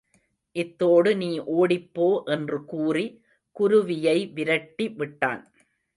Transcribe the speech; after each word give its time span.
இத்தோடு 0.55 1.11
நீ 1.17 1.39
ஒடிப்போ 1.39 2.23
என்று 2.25 2.65
கூறி, 2.65 3.05
குருவியை 3.55 4.17
விரட்டிவிட்டான். 4.35 5.43